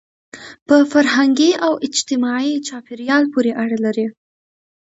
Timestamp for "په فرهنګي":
0.67-1.51